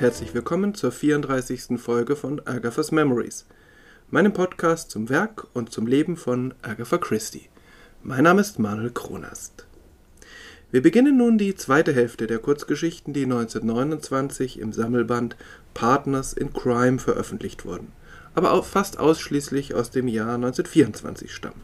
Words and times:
Herzlich 0.00 0.32
willkommen 0.32 0.74
zur 0.74 0.92
34. 0.92 1.78
Folge 1.78 2.16
von 2.16 2.40
Agatha's 2.46 2.90
Memories, 2.90 3.44
meinem 4.10 4.32
Podcast 4.32 4.90
zum 4.90 5.10
Werk 5.10 5.46
und 5.52 5.72
zum 5.72 5.86
Leben 5.86 6.16
von 6.16 6.54
Agatha 6.62 6.96
Christie. 6.96 7.50
Mein 8.02 8.24
Name 8.24 8.40
ist 8.40 8.58
Manuel 8.58 8.92
Kronast. 8.92 9.66
Wir 10.70 10.80
beginnen 10.80 11.18
nun 11.18 11.36
die 11.36 11.54
zweite 11.54 11.92
Hälfte 11.92 12.26
der 12.26 12.38
Kurzgeschichten, 12.38 13.12
die 13.12 13.24
1929 13.24 14.58
im 14.58 14.72
Sammelband 14.72 15.36
Partners 15.74 16.32
in 16.32 16.54
Crime 16.54 16.98
veröffentlicht 16.98 17.66
wurden, 17.66 17.92
aber 18.34 18.52
auch 18.52 18.64
fast 18.64 18.98
ausschließlich 18.98 19.74
aus 19.74 19.90
dem 19.90 20.08
Jahr 20.08 20.36
1924 20.36 21.30
stammen. 21.30 21.60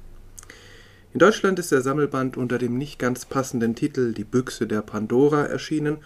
In 1.14 1.20
Deutschland 1.20 1.58
ist 1.58 1.72
der 1.72 1.80
Sammelband 1.80 2.36
unter 2.36 2.58
dem 2.58 2.76
nicht 2.76 2.98
ganz 2.98 3.24
passenden 3.24 3.74
Titel 3.74 4.12
Die 4.12 4.24
Büchse 4.24 4.66
der 4.66 4.82
Pandora 4.82 5.46
erschienen 5.46 6.00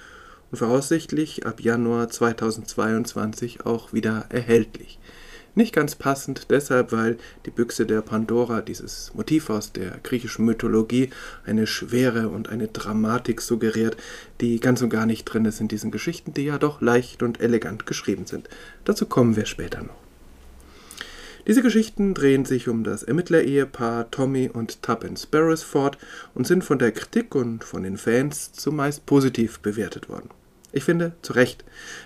und 0.50 0.58
voraussichtlich 0.58 1.46
ab 1.46 1.60
Januar 1.60 2.08
2022 2.08 3.66
auch 3.66 3.92
wieder 3.92 4.26
erhältlich. 4.30 4.98
Nicht 5.56 5.74
ganz 5.74 5.96
passend 5.96 6.50
deshalb, 6.50 6.92
weil 6.92 7.18
die 7.44 7.50
Büchse 7.50 7.84
der 7.84 8.02
Pandora, 8.02 8.60
dieses 8.60 9.12
Motiv 9.14 9.50
aus 9.50 9.72
der 9.72 9.98
griechischen 10.02 10.44
Mythologie, 10.44 11.10
eine 11.44 11.66
Schwere 11.66 12.28
und 12.28 12.48
eine 12.48 12.68
Dramatik 12.68 13.40
suggeriert, 13.40 13.96
die 14.40 14.60
ganz 14.60 14.80
und 14.80 14.90
gar 14.90 15.06
nicht 15.06 15.24
drin 15.24 15.44
ist 15.44 15.60
in 15.60 15.66
diesen 15.66 15.90
Geschichten, 15.90 16.34
die 16.34 16.44
ja 16.44 16.58
doch 16.58 16.80
leicht 16.80 17.24
und 17.24 17.40
elegant 17.40 17.84
geschrieben 17.84 18.26
sind. 18.26 18.48
Dazu 18.84 19.06
kommen 19.06 19.34
wir 19.34 19.44
später 19.44 19.82
noch. 19.82 19.98
Diese 21.46 21.62
Geschichten 21.62 22.14
drehen 22.14 22.44
sich 22.44 22.68
um 22.68 22.84
das 22.84 23.02
Ermittlerehepaar 23.02 24.10
Tommy 24.12 24.48
und 24.52 24.82
Tuppence 24.82 25.26
Beresford 25.26 25.98
und 26.34 26.46
sind 26.46 26.62
von 26.62 26.78
der 26.78 26.92
Kritik 26.92 27.34
und 27.34 27.64
von 27.64 27.82
den 27.82 27.96
Fans 27.96 28.52
zumeist 28.52 29.04
positiv 29.04 29.58
bewertet 29.58 30.08
worden. 30.08 30.30
Ich 30.72 30.84
finde, 30.84 31.12
zu 31.22 31.32
Recht. 31.32 31.64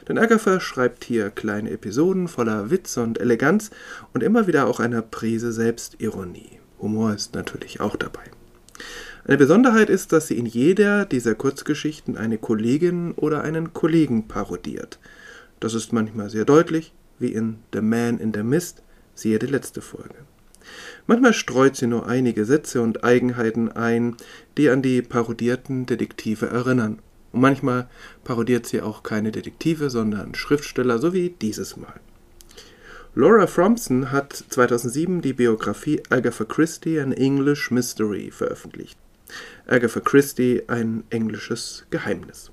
Denn 0.08 0.18
Agatha 0.18 0.58
schreibt 0.58 1.04
hier 1.04 1.30
kleine 1.30 1.70
Episoden 1.70 2.28
voller 2.28 2.70
Witz 2.70 2.96
und 2.96 3.20
Eleganz 3.20 3.70
und 4.12 4.22
immer 4.22 4.46
wieder 4.46 4.66
auch 4.66 4.80
einer 4.80 5.02
Prise 5.02 5.52
Selbstironie. 5.52 6.60
Humor 6.80 7.14
ist 7.14 7.34
natürlich 7.34 7.80
auch 7.80 7.96
dabei. 7.96 8.22
Eine 9.26 9.38
Besonderheit 9.38 9.90
ist, 9.90 10.12
dass 10.12 10.28
sie 10.28 10.38
in 10.38 10.46
jeder 10.46 11.06
dieser 11.06 11.34
Kurzgeschichten 11.34 12.16
eine 12.16 12.38
Kollegin 12.38 13.12
oder 13.12 13.42
einen 13.42 13.72
Kollegen 13.72 14.28
parodiert. 14.28 14.98
Das 15.60 15.74
ist 15.74 15.92
manchmal 15.92 16.28
sehr 16.30 16.44
deutlich, 16.44 16.92
wie 17.18 17.32
in 17.32 17.58
The 17.72 17.80
Man 17.80 18.18
in 18.18 18.34
the 18.34 18.42
Mist, 18.42 18.82
siehe 19.14 19.38
die 19.38 19.46
letzte 19.46 19.80
Folge. 19.80 20.16
Manchmal 21.06 21.34
streut 21.34 21.76
sie 21.76 21.86
nur 21.86 22.06
einige 22.06 22.44
Sätze 22.44 22.80
und 22.80 23.04
Eigenheiten 23.04 23.70
ein, 23.70 24.16
die 24.56 24.70
an 24.70 24.82
die 24.82 25.02
parodierten 25.02 25.86
Detektive 25.86 26.46
erinnern 26.46 26.98
und 27.34 27.40
manchmal 27.40 27.88
parodiert 28.22 28.64
sie 28.64 28.80
auch 28.80 29.02
keine 29.02 29.32
Detektive, 29.32 29.90
sondern 29.90 30.34
Schriftsteller, 30.36 30.98
so 30.98 31.12
wie 31.12 31.30
dieses 31.30 31.77
Mal. 31.77 32.00
Laura 33.16 33.48
Fromson 33.48 34.12
hat 34.12 34.32
2007 34.32 35.20
die 35.20 35.32
Biografie 35.32 36.00
Agatha 36.11 36.45
Christie 36.45 37.00
An 37.00 37.12
English 37.12 37.72
Mystery 37.72 38.30
veröffentlicht. 38.30 38.98
Agatha 39.67 40.00
Christie 40.00 40.62
ein 40.68 41.02
englisches 41.11 41.86
Geheimnis. 41.90 42.52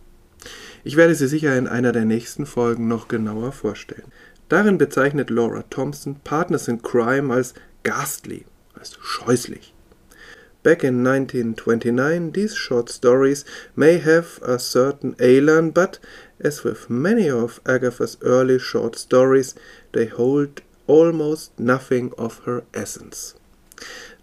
Ich 0.83 0.97
werde 0.97 1.13
sie 1.13 1.27
sicher 1.27 1.55
in 1.55 1.67
einer 1.67 1.91
der 1.91 2.05
nächsten 2.05 2.47
Folgen 2.47 2.87
noch 2.87 3.07
genauer 3.07 3.51
vorstellen. 3.51 4.11
Darin 4.49 4.79
bezeichnet 4.79 5.29
Laura 5.29 5.63
Thompson 5.69 6.19
Partners 6.23 6.67
in 6.67 6.81
Crime 6.81 7.31
als 7.31 7.53
ghastly, 7.83 8.45
als 8.73 8.97
scheußlich. 8.99 9.75
Back 10.63 10.83
in 10.83 11.03
1929, 11.03 12.33
these 12.33 12.55
short 12.55 12.87
stories 12.89 13.45
may 13.75 13.97
have 13.97 14.39
a 14.43 14.59
certain 14.59 15.15
elan, 15.19 15.71
but, 15.71 15.97
as 16.39 16.63
with 16.63 16.87
many 16.87 17.27
of 17.27 17.59
Agatha's 17.65 18.17
early 18.21 18.59
short 18.59 18.95
stories, 18.95 19.55
they 19.91 20.05
hold 20.05 20.61
almost 20.85 21.59
nothing 21.59 22.13
of 22.15 22.41
her 22.45 22.63
essence. 22.75 23.33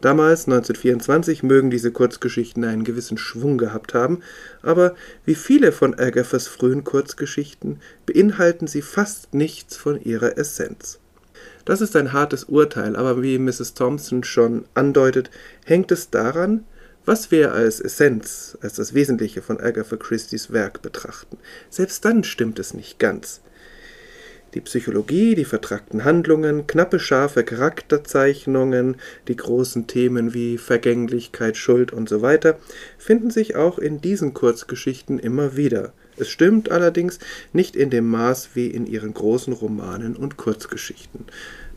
Damals, 0.01 0.47
1924, 0.47 1.43
mögen 1.43 1.71
diese 1.71 1.91
Kurzgeschichten 1.91 2.63
einen 2.63 2.85
gewissen 2.85 3.19
Schwung 3.19 3.59
gehabt 3.59 3.93
haben, 3.93 4.23
aber 4.63 4.95
wie 5.25 5.35
viele 5.35 5.73
von 5.73 5.99
Agathas 5.99 6.47
frühen 6.47 6.85
Kurzgeschichten 6.85 7.81
beinhalten 8.07 8.69
sie 8.69 8.83
fast 8.83 9.35
nichts 9.35 9.77
von 9.77 10.01
ihrer 10.01 10.39
Essenz. 10.39 10.98
Das 11.69 11.83
ist 11.83 11.95
ein 11.97 12.15
hartes 12.15 12.45
Urteil, 12.45 12.97
aber 12.97 13.23
wie 13.23 13.39
Mrs. 13.39 13.75
Thompson 13.75 14.25
schon 14.25 14.65
andeutet, 14.73 15.31
hängt 15.67 15.93
es 15.93 16.09
daran, 16.09 16.65
was 17.05 17.31
wir 17.31 17.53
als 17.53 17.79
Essenz, 17.79 18.57
als 18.63 18.77
das 18.77 18.95
Wesentliche 18.95 19.43
von 19.43 19.61
Agatha 19.61 19.97
Christie's 19.97 20.51
Werk 20.51 20.81
betrachten. 20.81 21.37
Selbst 21.69 22.07
dann 22.07 22.25
stimmt 22.25 22.59
es 22.59 22.73
nicht 22.73 22.99
ganz. 22.99 23.43
Die 24.55 24.63
Psychologie, 24.63 25.35
die 25.35 25.45
vertrackten 25.45 26.05
Handlungen, 26.05 26.67
knappe, 26.67 26.99
scharfe 26.99 27.45
Charakterzeichnungen, 27.45 28.97
die 29.29 29.37
großen 29.37 29.87
Themen 29.87 30.33
wie 30.33 30.57
Vergänglichkeit, 30.57 31.59
Schuld 31.59 31.93
und 31.93 32.09
so 32.09 32.23
weiter 32.23 32.59
finden 32.97 33.31
sich 33.31 33.57
auch 33.57 33.79
in 33.79 34.01
diesen 34.01 34.33
Kurzgeschichten 34.33 35.19
immer 35.19 35.59
wieder. 35.59 35.93
Es 36.21 36.29
stimmt 36.29 36.71
allerdings 36.71 37.19
nicht 37.53 37.77
in 37.77 37.91
dem 37.91 38.09
Maß 38.09 38.51
wie 38.55 38.67
in 38.69 38.87
ihren 38.87 39.15
großen 39.15 39.53
Romanen 39.53 40.17
und 40.17 40.37
Kurzgeschichten. 40.37 41.25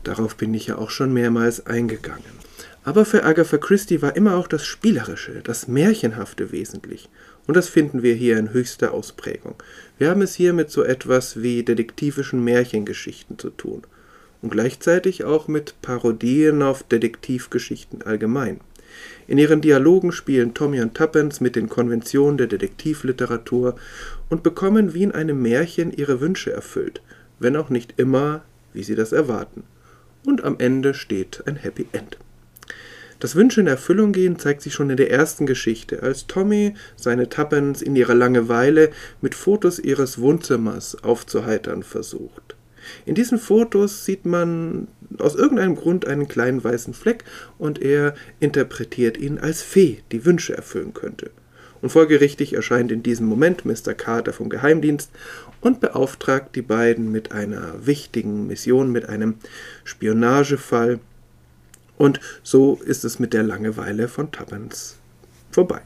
Darauf 0.04 0.36
bin 0.36 0.52
ich 0.54 0.66
ja 0.66 0.78
auch 0.78 0.90
schon 0.90 1.12
mehrmals 1.12 1.66
eingegangen. 1.66 2.42
Aber 2.84 3.04
für 3.04 3.22
Agatha 3.22 3.58
Christie 3.58 4.02
war 4.02 4.16
immer 4.16 4.36
auch 4.36 4.48
das 4.48 4.66
Spielerische, 4.66 5.40
das 5.44 5.68
Märchenhafte 5.68 6.50
wesentlich. 6.50 7.08
Und 7.46 7.56
das 7.56 7.68
finden 7.68 8.02
wir 8.02 8.14
hier 8.14 8.38
in 8.38 8.52
höchster 8.52 8.92
Ausprägung. 8.92 9.54
Wir 9.98 10.10
haben 10.10 10.22
es 10.22 10.34
hier 10.34 10.52
mit 10.52 10.70
so 10.70 10.82
etwas 10.82 11.42
wie 11.42 11.62
detektivischen 11.62 12.42
Märchengeschichten 12.42 13.38
zu 13.38 13.50
tun. 13.50 13.82
Und 14.40 14.50
gleichzeitig 14.50 15.22
auch 15.22 15.46
mit 15.46 15.80
Parodien 15.82 16.62
auf 16.62 16.82
Detektivgeschichten 16.82 18.02
allgemein. 18.02 18.60
In 19.26 19.38
ihren 19.38 19.60
Dialogen 19.60 20.12
spielen 20.12 20.54
Tommy 20.54 20.80
und 20.80 20.94
Tuppence 20.94 21.40
mit 21.40 21.56
den 21.56 21.68
Konventionen 21.68 22.38
der 22.38 22.46
Detektivliteratur 22.46 23.76
und 24.28 24.42
bekommen 24.42 24.94
wie 24.94 25.02
in 25.02 25.12
einem 25.12 25.40
Märchen 25.42 25.92
ihre 25.92 26.20
Wünsche 26.20 26.52
erfüllt, 26.52 27.00
wenn 27.38 27.56
auch 27.56 27.70
nicht 27.70 27.94
immer, 27.98 28.42
wie 28.72 28.82
sie 28.82 28.94
das 28.94 29.12
erwarten 29.12 29.64
und 30.24 30.44
am 30.44 30.56
Ende 30.58 30.94
steht 30.94 31.42
ein 31.46 31.56
Happy 31.56 31.86
End. 31.92 32.18
Das 33.20 33.36
Wünsche 33.36 33.60
in 33.60 33.68
Erfüllung 33.68 34.12
gehen 34.12 34.38
zeigt 34.38 34.62
sich 34.62 34.74
schon 34.74 34.90
in 34.90 34.96
der 34.96 35.10
ersten 35.10 35.46
Geschichte, 35.46 36.02
als 36.02 36.26
Tommy 36.26 36.74
seine 36.96 37.28
Tuppence 37.28 37.80
in 37.80 37.94
ihrer 37.94 38.14
Langeweile 38.14 38.90
mit 39.20 39.34
Fotos 39.36 39.78
ihres 39.78 40.20
Wohnzimmers 40.20 41.04
aufzuheitern 41.04 41.84
versucht. 41.84 42.56
In 43.06 43.14
diesen 43.14 43.38
Fotos 43.38 44.04
sieht 44.04 44.24
man 44.26 44.88
aus 45.18 45.34
irgendeinem 45.34 45.76
Grund 45.76 46.06
einen 46.06 46.28
kleinen 46.28 46.62
weißen 46.62 46.94
Fleck 46.94 47.24
und 47.58 47.80
er 47.80 48.14
interpretiert 48.40 49.16
ihn 49.16 49.38
als 49.38 49.62
Fee, 49.62 50.02
die 50.12 50.24
Wünsche 50.24 50.56
erfüllen 50.56 50.94
könnte. 50.94 51.30
Und 51.82 51.90
folgerichtig 51.90 52.54
erscheint 52.54 52.92
in 52.92 53.02
diesem 53.02 53.26
Moment 53.26 53.64
Mr. 53.64 53.92
Carter 53.94 54.32
vom 54.32 54.48
Geheimdienst 54.48 55.10
und 55.60 55.80
beauftragt 55.80 56.54
die 56.54 56.62
beiden 56.62 57.10
mit 57.10 57.32
einer 57.32 57.86
wichtigen 57.86 58.46
Mission, 58.46 58.92
mit 58.92 59.08
einem 59.08 59.34
Spionagefall. 59.82 61.00
Und 61.98 62.20
so 62.44 62.80
ist 62.84 63.04
es 63.04 63.18
mit 63.18 63.32
der 63.32 63.42
Langeweile 63.42 64.06
von 64.06 64.30
Tuppence 64.30 64.96
vorbei. 65.50 65.82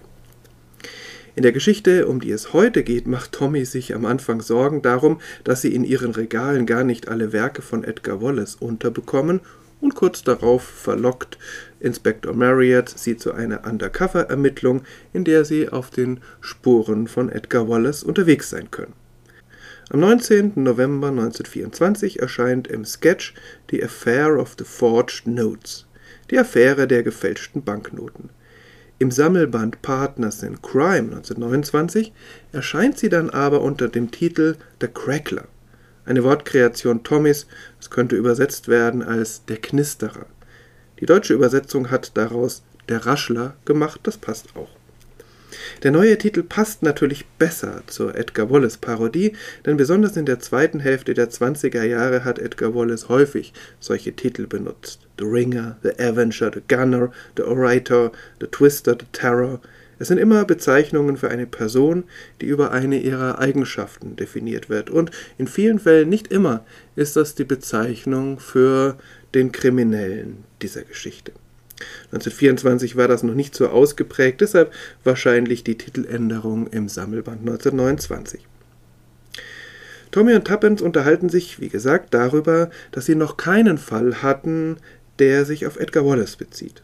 In 1.36 1.42
der 1.42 1.52
Geschichte, 1.52 2.06
um 2.06 2.18
die 2.18 2.30
es 2.30 2.54
heute 2.54 2.82
geht, 2.82 3.06
macht 3.06 3.32
Tommy 3.32 3.66
sich 3.66 3.94
am 3.94 4.06
Anfang 4.06 4.40
Sorgen 4.40 4.80
darum, 4.80 5.20
dass 5.44 5.60
sie 5.60 5.74
in 5.74 5.84
ihren 5.84 6.12
Regalen 6.12 6.64
gar 6.64 6.82
nicht 6.82 7.08
alle 7.08 7.30
Werke 7.30 7.60
von 7.60 7.84
Edgar 7.84 8.22
Wallace 8.22 8.54
unterbekommen 8.54 9.40
und 9.82 9.94
kurz 9.94 10.24
darauf 10.24 10.62
verlockt 10.62 11.36
Inspector 11.78 12.32
Marriott 12.32 12.88
sie 12.88 13.18
zu 13.18 13.34
einer 13.34 13.66
Undercover-Ermittlung, 13.66 14.80
in 15.12 15.24
der 15.24 15.44
sie 15.44 15.68
auf 15.68 15.90
den 15.90 16.20
Spuren 16.40 17.06
von 17.06 17.30
Edgar 17.30 17.68
Wallace 17.68 18.02
unterwegs 18.02 18.48
sein 18.48 18.70
können. 18.70 18.94
Am 19.90 20.00
19. 20.00 20.52
November 20.56 21.08
1924 21.08 22.18
erscheint 22.18 22.66
im 22.66 22.86
Sketch 22.86 23.34
The 23.70 23.84
Affair 23.84 24.38
of 24.38 24.54
the 24.58 24.64
Forged 24.64 25.26
Notes, 25.26 25.84
die 26.30 26.38
Affäre 26.38 26.88
der 26.88 27.02
gefälschten 27.02 27.62
Banknoten. 27.62 28.30
Im 28.98 29.10
Sammelband 29.10 29.82
Partners 29.82 30.42
in 30.42 30.62
Crime 30.62 31.14
1929 31.14 32.14
erscheint 32.52 32.96
sie 32.96 33.10
dann 33.10 33.28
aber 33.28 33.60
unter 33.60 33.88
dem 33.88 34.10
Titel 34.10 34.56
The 34.80 34.88
Crackler, 34.88 35.44
eine 36.06 36.24
Wortkreation 36.24 37.02
Tommys, 37.02 37.46
es 37.78 37.90
könnte 37.90 38.16
übersetzt 38.16 38.68
werden 38.68 39.02
als 39.02 39.44
der 39.44 39.58
Knisterer. 39.58 40.24
Die 40.98 41.04
deutsche 41.04 41.34
Übersetzung 41.34 41.90
hat 41.90 42.16
daraus 42.16 42.62
der 42.88 43.04
Raschler 43.04 43.56
gemacht, 43.66 44.00
das 44.04 44.16
passt 44.16 44.56
auch. 44.56 44.75
Der 45.82 45.90
neue 45.90 46.18
Titel 46.18 46.42
passt 46.42 46.82
natürlich 46.82 47.26
besser 47.38 47.82
zur 47.86 48.14
Edgar 48.14 48.50
Wallace 48.50 48.76
Parodie, 48.76 49.32
denn 49.64 49.76
besonders 49.76 50.16
in 50.16 50.26
der 50.26 50.40
zweiten 50.40 50.80
Hälfte 50.80 51.14
der 51.14 51.30
20er 51.30 51.84
Jahre 51.84 52.24
hat 52.24 52.38
Edgar 52.38 52.74
Wallace 52.74 53.08
häufig 53.08 53.52
solche 53.80 54.14
Titel 54.14 54.46
benutzt. 54.46 55.00
The 55.18 55.24
Ringer, 55.24 55.76
The 55.82 55.98
Avenger, 55.98 56.50
The 56.52 56.62
Gunner, 56.68 57.12
The 57.36 57.44
Orator, 57.44 58.12
The 58.40 58.46
Twister, 58.46 58.96
The 58.98 59.06
Terror. 59.12 59.60
Es 59.98 60.08
sind 60.08 60.18
immer 60.18 60.44
Bezeichnungen 60.44 61.16
für 61.16 61.30
eine 61.30 61.46
Person, 61.46 62.04
die 62.40 62.46
über 62.46 62.70
eine 62.70 63.00
ihrer 63.00 63.38
Eigenschaften 63.38 64.16
definiert 64.16 64.68
wird. 64.68 64.90
Und 64.90 65.10
in 65.38 65.46
vielen 65.46 65.78
Fällen, 65.78 66.10
nicht 66.10 66.28
immer, 66.28 66.64
ist 66.96 67.16
das 67.16 67.34
die 67.34 67.44
Bezeichnung 67.44 68.38
für 68.38 68.98
den 69.34 69.52
Kriminellen 69.52 70.44
dieser 70.60 70.82
Geschichte. 70.82 71.32
1924 72.12 72.96
war 72.96 73.08
das 73.08 73.22
noch 73.22 73.34
nicht 73.34 73.54
so 73.54 73.68
ausgeprägt, 73.68 74.40
deshalb 74.40 74.72
wahrscheinlich 75.04 75.64
die 75.64 75.76
Titeländerung 75.76 76.68
im 76.68 76.88
Sammelband 76.88 77.40
1929. 77.40 78.46
Tommy 80.10 80.34
und 80.34 80.46
Tuppence 80.46 80.80
unterhalten 80.80 81.28
sich, 81.28 81.60
wie 81.60 81.68
gesagt, 81.68 82.14
darüber, 82.14 82.70
dass 82.92 83.06
sie 83.06 83.14
noch 83.14 83.36
keinen 83.36 83.76
Fall 83.76 84.22
hatten, 84.22 84.78
der 85.18 85.44
sich 85.44 85.66
auf 85.66 85.78
Edgar 85.78 86.06
Wallace 86.06 86.36
bezieht. 86.36 86.82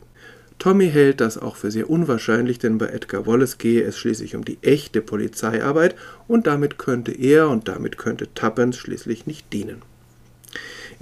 Tommy 0.58 0.90
hält 0.90 1.20
das 1.20 1.38
auch 1.38 1.56
für 1.56 1.70
sehr 1.70 1.90
unwahrscheinlich, 1.90 2.58
denn 2.58 2.78
bei 2.78 2.86
Edgar 2.86 3.26
Wallace 3.26 3.58
gehe 3.58 3.82
es 3.82 3.98
schließlich 3.98 4.36
um 4.36 4.44
die 4.44 4.58
echte 4.62 5.00
Polizeiarbeit 5.00 5.96
und 6.28 6.46
damit 6.46 6.78
könnte 6.78 7.12
er 7.12 7.48
und 7.48 7.68
damit 7.68 7.98
könnte 7.98 8.32
Tuppence 8.34 8.76
schließlich 8.76 9.26
nicht 9.26 9.52
dienen. 9.52 9.82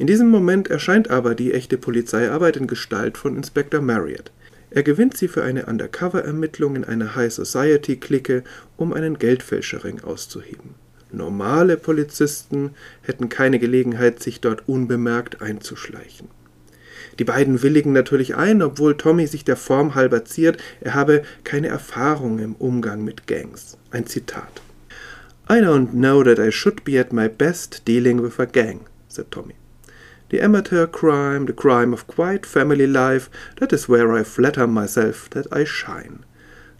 In 0.01 0.07
diesem 0.07 0.31
Moment 0.31 0.71
erscheint 0.71 1.11
aber 1.11 1.35
die 1.35 1.53
echte 1.53 1.77
Polizeiarbeit 1.77 2.57
in 2.57 2.67
Gestalt 2.67 3.19
von 3.19 3.37
Inspector 3.37 3.83
Marriott. 3.83 4.33
Er 4.71 4.83
gewinnt 4.83 5.15
sie 5.15 5.29
für 5.29 5.45
eine 5.45 5.67
Undercover-Ermittlung 5.67 6.75
in 6.75 6.85
einer 6.85 7.17
High 7.17 7.31
Society-Clique, 7.31 8.43
um 8.79 8.95
einen 8.95 9.19
Geldfälscherring 9.19 10.01
auszuheben. 10.01 10.75
Normale 11.13 11.77
Polizisten 11.77 12.71
hätten 13.03 13.29
keine 13.29 13.59
Gelegenheit, 13.59 14.23
sich 14.23 14.41
dort 14.41 14.67
unbemerkt 14.67 15.43
einzuschleichen. 15.43 16.29
Die 17.19 17.25
beiden 17.25 17.63
willigen 17.63 17.93
natürlich 17.93 18.37
ein, 18.37 18.63
obwohl 18.63 18.97
Tommy 18.97 19.27
sich 19.27 19.45
der 19.45 19.57
Form 19.57 19.95
halber 19.95 20.25
ziert, 20.25 20.63
er 20.81 20.95
habe 20.95 21.25
keine 21.45 21.69
Erfahrung 21.69 22.39
im 22.39 22.55
Umgang 22.55 23.05
mit 23.05 23.27
Gangs. 23.27 23.77
Ein 23.91 24.07
Zitat. 24.07 24.63
I 25.51 25.61
don't 25.61 25.91
know 25.91 26.25
that 26.25 26.39
I 26.39 26.51
should 26.51 26.85
be 26.85 26.99
at 26.99 27.13
my 27.13 27.29
best 27.29 27.87
dealing 27.87 28.23
with 28.23 28.41
a 28.41 28.47
gang, 28.47 28.87
said 29.07 29.31
Tommy. 29.31 29.57
The 30.31 30.41
amateur 30.41 30.87
crime, 30.87 31.47
the 31.47 31.53
crime 31.53 31.93
of 31.93 32.07
quiet 32.07 32.47
family 32.47 32.87
life, 32.87 33.29
that 33.57 33.73
is 33.73 33.89
where 33.89 34.13
I 34.13 34.23
flatter 34.23 34.67
myself 34.67 35.29
that 35.31 35.47
I 35.53 35.65
shine. 35.65 36.25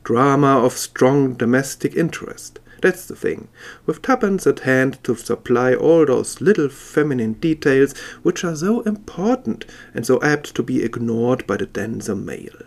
Drama 0.05 0.65
of 0.65 0.73
strong 0.75 1.35
domestic 1.35 1.97
interest. 1.97 2.61
That's 2.81 3.07
the 3.07 3.17
thing. 3.17 3.49
With 3.87 4.03
tuppence 4.03 4.47
at 4.47 4.61
hand 4.61 5.03
to 5.03 5.17
supply 5.17 5.75
all 5.75 6.07
those 6.07 6.41
little 6.41 6.69
feminine 6.69 7.35
details 7.35 7.93
which 8.23 8.45
are 8.45 8.55
so 8.55 8.83
important 8.83 9.67
and 9.95 10.07
so 10.07 10.23
apt 10.23 10.55
to 10.55 10.63
be 10.63 10.85
ignored 10.85 11.45
by 11.49 11.57
the 11.57 11.67
denser 11.67 12.15
male. 12.15 12.63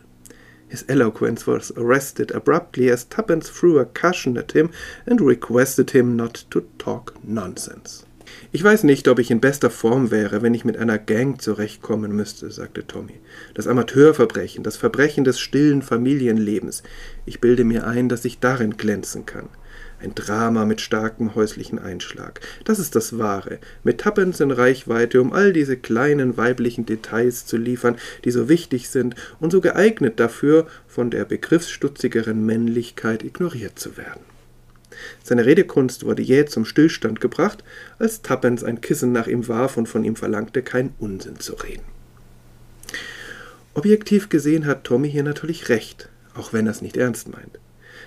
His 0.67 0.83
eloquence 0.89 1.47
was 1.47 1.71
arrested 1.77 2.31
abruptly 2.31 2.89
as 2.89 3.05
Tuppence 3.05 3.47
threw 3.47 3.79
a 3.79 3.85
cushion 3.85 4.37
at 4.37 4.51
him 4.51 4.71
and 5.05 5.21
requested 5.21 5.91
him 5.91 6.17
not 6.17 6.43
to 6.49 6.67
talk 6.77 7.23
nonsense. 7.23 8.02
Ich 8.55 8.63
weiß 8.63 8.83
nicht, 8.83 9.07
ob 9.07 9.17
ich 9.17 9.31
in 9.31 9.41
bester 9.41 9.71
Form 9.71 10.11
wäre, 10.11 10.43
wenn 10.43 10.53
ich 10.53 10.63
mit 10.63 10.77
einer 10.77 10.99
Gang 10.99 11.41
zurechtkommen 11.41 12.15
müsste, 12.15 12.51
sagte 12.51 12.85
Tommy. 12.85 13.19
Das 13.55 13.65
Amateurverbrechen, 13.65 14.63
das 14.63 14.77
Verbrechen 14.77 15.23
des 15.23 15.39
stillen 15.39 15.81
Familienlebens. 15.81 16.83
Ich 17.25 17.41
bilde 17.41 17.63
mir 17.63 17.87
ein, 17.87 18.09
dass 18.09 18.25
ich 18.25 18.37
darin 18.37 18.77
glänzen 18.77 19.25
kann. 19.25 19.49
Ein 19.99 20.13
Drama 20.13 20.65
mit 20.65 20.81
starkem 20.81 21.33
häuslichen 21.33 21.79
Einschlag. 21.79 22.41
Das 22.63 22.77
ist 22.77 22.95
das 22.95 23.17
Wahre. 23.17 23.57
Mit 23.83 24.01
Tuppence 24.01 24.39
in 24.39 24.51
Reichweite, 24.51 25.19
um 25.19 25.33
all 25.33 25.51
diese 25.51 25.75
kleinen 25.75 26.37
weiblichen 26.37 26.85
Details 26.85 27.47
zu 27.47 27.57
liefern, 27.57 27.95
die 28.23 28.29
so 28.29 28.49
wichtig 28.49 28.89
sind 28.89 29.15
und 29.39 29.51
so 29.51 29.61
geeignet 29.61 30.19
dafür, 30.19 30.67
von 30.87 31.09
der 31.09 31.25
begriffsstutzigeren 31.25 32.45
Männlichkeit 32.45 33.23
ignoriert 33.23 33.79
zu 33.79 33.97
werden. 33.97 34.32
Seine 35.23 35.45
Redekunst 35.45 36.05
wurde 36.05 36.21
jäh 36.21 36.45
zum 36.45 36.65
Stillstand 36.65 37.21
gebracht, 37.21 37.63
als 37.99 38.21
Tuppence 38.21 38.63
ein 38.63 38.81
Kissen 38.81 39.11
nach 39.11 39.27
ihm 39.27 39.47
warf 39.47 39.77
und 39.77 39.87
von 39.87 40.03
ihm 40.03 40.15
verlangte, 40.15 40.61
keinen 40.61 40.93
Unsinn 40.99 41.39
zu 41.39 41.53
reden. 41.53 41.83
Objektiv 43.73 44.29
gesehen 44.29 44.65
hat 44.65 44.83
Tommy 44.83 45.09
hier 45.09 45.23
natürlich 45.23 45.69
recht, 45.69 46.09
auch 46.35 46.53
wenn 46.53 46.67
er 46.67 46.71
es 46.71 46.81
nicht 46.81 46.97
ernst 46.97 47.29
meint. 47.29 47.59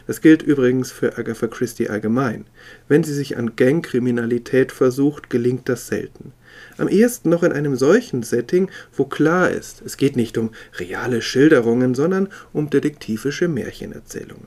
Das 0.07 0.21
gilt 0.21 0.43
übrigens 0.43 0.93
für 0.93 1.19
Agatha 1.19 1.49
Christie 1.49 1.89
allgemein. 1.89 2.45
Wenn 2.87 3.03
sie 3.03 3.15
sich 3.15 3.37
an 3.37 3.57
Gangkriminalität 3.57 4.71
versucht, 4.71 5.31
gelingt 5.31 5.69
das 5.69 5.89
selten. 5.89 6.33
Am 6.79 6.89
ehesten 6.89 7.31
noch 7.31 7.43
in 7.43 7.53
einem 7.53 7.77
solchen 7.77 8.23
Setting, 8.23 8.71
wo 8.93 9.05
klar 9.05 9.51
ist, 9.51 9.83
es 9.85 9.97
geht 9.97 10.17
nicht 10.17 10.39
um 10.39 10.53
reale 10.79 11.23
Schilderungen, 11.23 11.95
sondern 11.95 12.29
um 12.53 12.71
detektivische 12.71 13.49
Märchenerzählungen. 13.49 14.47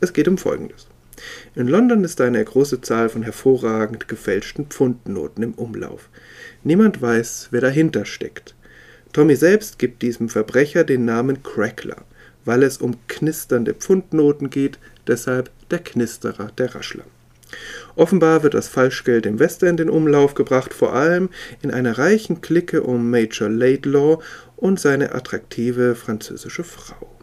Es 0.00 0.12
geht 0.12 0.28
um 0.28 0.38
Folgendes. 0.38 0.88
In 1.54 1.68
London 1.68 2.04
ist 2.04 2.20
eine 2.20 2.44
große 2.44 2.80
Zahl 2.80 3.08
von 3.08 3.22
hervorragend 3.22 4.08
gefälschten 4.08 4.66
Pfundnoten 4.66 5.42
im 5.42 5.54
Umlauf. 5.54 6.08
Niemand 6.64 7.00
weiß, 7.00 7.48
wer 7.50 7.60
dahinter 7.60 8.04
steckt. 8.04 8.54
Tommy 9.12 9.36
selbst 9.36 9.78
gibt 9.78 10.02
diesem 10.02 10.28
Verbrecher 10.28 10.84
den 10.84 11.04
Namen 11.04 11.42
Crackler 11.42 12.04
weil 12.46 12.62
es 12.62 12.78
um 12.78 12.94
knisternde 13.08 13.74
Pfundnoten 13.74 14.48
geht, 14.48 14.78
deshalb 15.06 15.50
der 15.70 15.80
Knisterer, 15.80 16.50
der 16.56 16.74
Raschler. 16.74 17.04
Offenbar 17.96 18.42
wird 18.42 18.54
das 18.54 18.68
Falschgeld 18.68 19.26
im 19.26 19.38
Westend 19.38 19.80
in 19.80 19.90
Umlauf 19.90 20.34
gebracht, 20.34 20.72
vor 20.72 20.94
allem 20.94 21.28
in 21.62 21.70
einer 21.70 21.98
reichen 21.98 22.40
Clique 22.40 22.82
um 22.82 23.10
Major 23.10 23.48
Laidlaw 23.48 24.22
und 24.56 24.80
seine 24.80 25.14
attraktive 25.14 25.94
französische 25.94 26.64
Frau. 26.64 27.15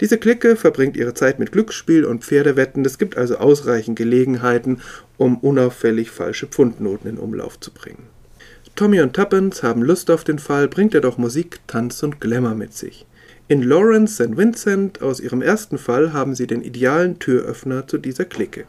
Diese 0.00 0.18
Clique 0.18 0.56
verbringt 0.56 0.96
ihre 0.96 1.14
Zeit 1.14 1.38
mit 1.38 1.52
Glücksspiel 1.52 2.04
und 2.04 2.24
Pferdewetten, 2.24 2.84
es 2.84 2.98
gibt 2.98 3.16
also 3.16 3.36
ausreichend 3.36 3.96
Gelegenheiten, 3.96 4.80
um 5.16 5.38
unauffällig 5.38 6.10
falsche 6.10 6.46
Pfundnoten 6.46 7.10
in 7.10 7.18
Umlauf 7.18 7.58
zu 7.60 7.72
bringen. 7.72 8.08
Tommy 8.76 9.00
und 9.00 9.14
Tuppence 9.14 9.62
haben 9.62 9.82
Lust 9.82 10.10
auf 10.10 10.24
den 10.24 10.40
Fall, 10.40 10.66
bringt 10.66 10.94
er 10.94 11.00
doch 11.00 11.16
Musik, 11.16 11.60
Tanz 11.68 12.02
und 12.02 12.20
Glamour 12.20 12.54
mit 12.54 12.74
sich. 12.74 13.06
In 13.46 13.62
Lawrence 13.62 14.14
St. 14.14 14.36
Vincent 14.36 15.02
aus 15.02 15.20
ihrem 15.20 15.42
ersten 15.42 15.78
Fall 15.78 16.12
haben 16.12 16.34
sie 16.34 16.46
den 16.46 16.62
idealen 16.62 17.18
Türöffner 17.18 17.86
zu 17.86 17.98
dieser 17.98 18.24
Clique. 18.24 18.64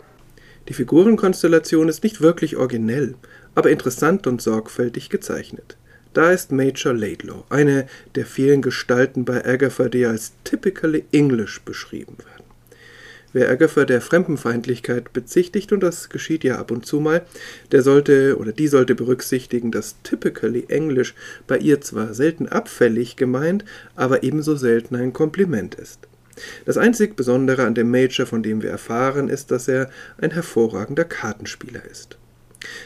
Die 0.68 0.74
Figurenkonstellation 0.74 1.90
ist 1.90 2.04
nicht 2.04 2.22
wirklich 2.22 2.56
originell, 2.58 3.16
aber 3.56 3.72
interessant 3.72 4.28
und 4.28 4.42
sorgfältig 4.42 5.10
gezeichnet. 5.10 5.78
Da 6.16 6.32
ist 6.32 6.54
Major 6.54 6.94
Laidlaw, 6.94 7.44
eine 7.50 7.88
der 8.16 8.26
vielen 8.26 8.62
Gestalten 8.62 9.26
bei 9.26 9.46
Agatha, 9.46 9.90
die 9.90 10.06
als 10.06 10.32
typically 10.46 11.04
English 11.12 11.60
beschrieben 11.64 12.16
werden. 12.20 12.46
Wer 13.34 13.50
Agatha 13.50 13.84
der 13.84 14.00
Fremdenfeindlichkeit 14.00 15.12
bezichtigt, 15.12 15.74
und 15.74 15.82
das 15.82 16.08
geschieht 16.08 16.46
ja 16.46 16.56
ab 16.56 16.72
und 16.72 16.86
zu 16.86 17.02
mal, 17.02 17.26
der 17.74 17.82
sollte 17.82 18.38
oder 18.38 18.54
die 18.54 18.70
sollte 18.70 18.96
berücksichtigen, 18.96 19.72
dass 19.72 20.02
typically 20.04 20.64
English 20.70 21.16
bei 21.48 21.58
ihr 21.58 21.82
zwar 21.82 22.14
selten 22.14 22.48
abfällig 22.48 23.18
gemeint, 23.18 23.66
aber 23.98 24.24
ebenso 24.24 24.56
selten 24.56 24.96
ein 24.96 25.12
Kompliment 25.12 25.76
ist. 25.76 26.08
Das 26.64 26.78
einzig 26.78 27.18
Besondere 27.18 27.66
an 27.66 27.76
dem 27.76 27.92
Major, 27.92 28.26
von 28.26 28.42
dem 28.42 28.62
wir 28.62 28.70
erfahren, 28.70 29.28
ist, 29.28 29.52
dass 29.52 29.68
er 29.68 29.90
ein 30.18 30.32
hervorragender 30.32 31.04
Kartenspieler 31.04 31.84
ist. 31.84 32.18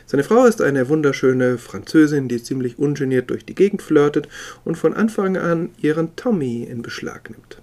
Seine 0.06 0.24
Frau 0.24 0.46
ist 0.46 0.62
eine 0.62 0.90
wunderschöne 0.90 1.58
Französin, 1.58 2.28
die 2.28 2.42
ziemlich 2.42 2.80
ungeniert 2.80 3.30
durch 3.30 3.46
die 3.46 3.56
Gegend 3.56 3.82
flirtet 3.82 4.28
und 4.66 4.78
von 4.78 4.94
Anfang 4.94 5.38
an 5.38 5.70
ihren 5.82 6.16
Tommy 6.16 6.64
in 6.64 6.82
Beschlag 6.82 7.30
nimmt. 7.30 7.62